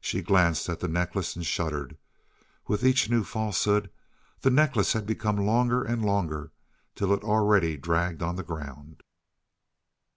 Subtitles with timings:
[0.00, 1.96] She glanced at the necklace and shuddered.
[2.66, 3.90] With each new falsehood,
[4.40, 6.50] the necklace had become longer and longer,
[6.96, 9.04] till it already dragged on the ground.